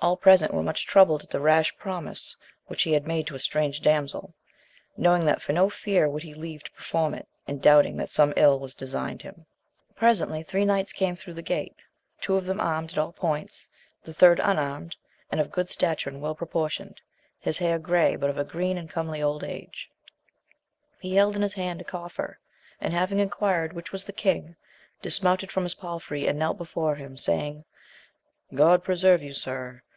[0.00, 3.38] All present were much troubled at the rash promise which he had made to a
[3.38, 4.34] strange damsel,
[4.96, 9.20] knowing that for no fear would he leave to petfotm^fe>^.XL^^^^isi'^ks^^ that some ill was designed
[9.20, 10.00] h\rt\> W— ^ 164 AMADIS OF GAUL.
[10.00, 11.76] Presently three knights came through the gate,
[12.20, 13.68] two of them armed at all points,
[14.02, 14.96] the third unarmed,
[15.30, 17.00] of good stature and weU proportioned,
[17.38, 19.88] his hair grey, but of a green and comely old age.
[20.98, 22.40] He held in his hand a coffer,
[22.80, 24.56] and having enquired which was the king,
[25.00, 27.64] dismounted from his palfrey and knelt befare him, saying,
[28.52, 29.80] God preserve you, sir